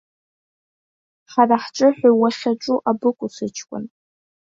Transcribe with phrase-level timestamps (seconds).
[1.31, 3.83] Ҳара ҳҿы хәа уахьаҿу абыкәу сыҷкәын?